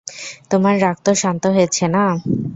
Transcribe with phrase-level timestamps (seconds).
[0.51, 2.05] তোমার রাগ তো শান্ত হয়েছে, না?